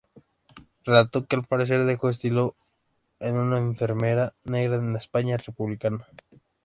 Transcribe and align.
Relato 0.83 1.27
que 1.27 1.35
al 1.35 1.45
parecer 1.45 1.85
dejó 1.85 2.09
escrito 2.09 2.55
en 3.19 3.37
"Una 3.37 3.59
enfermera 3.59 4.33
negra 4.43 4.77
en 4.77 4.93
la 4.93 4.97
España 4.97 5.37
republicana". 5.37 6.07